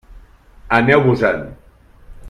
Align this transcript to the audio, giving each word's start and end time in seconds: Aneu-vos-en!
Aneu-vos-en! 0.77 1.47